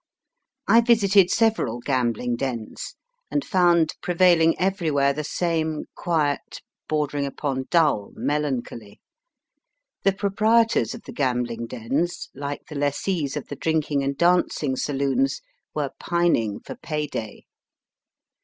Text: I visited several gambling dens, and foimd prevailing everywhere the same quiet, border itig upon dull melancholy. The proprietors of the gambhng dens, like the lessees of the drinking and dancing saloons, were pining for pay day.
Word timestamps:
I 0.67 0.81
visited 0.81 1.29
several 1.29 1.77
gambling 1.79 2.35
dens, 2.35 2.95
and 3.29 3.45
foimd 3.45 3.91
prevailing 4.01 4.59
everywhere 4.59 5.13
the 5.13 5.23
same 5.23 5.85
quiet, 5.93 6.63
border 6.89 7.19
itig 7.19 7.27
upon 7.27 7.65
dull 7.69 8.09
melancholy. 8.15 8.99
The 10.01 10.13
proprietors 10.13 10.95
of 10.95 11.03
the 11.03 11.13
gambhng 11.13 11.67
dens, 11.67 12.29
like 12.33 12.65
the 12.67 12.73
lessees 12.73 13.37
of 13.37 13.47
the 13.47 13.55
drinking 13.55 14.01
and 14.03 14.17
dancing 14.17 14.75
saloons, 14.75 15.39
were 15.75 15.91
pining 15.99 16.61
for 16.61 16.73
pay 16.75 17.05
day. 17.05 17.45